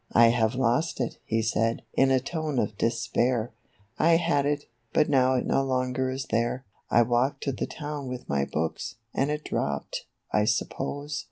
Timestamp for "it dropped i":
9.29-10.45